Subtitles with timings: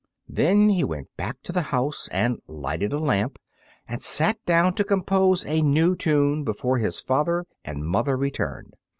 [0.27, 3.37] Then he went back to the house and lighted a lamp,
[3.87, 8.73] and sat down to compose a new tune before his father and mother returned.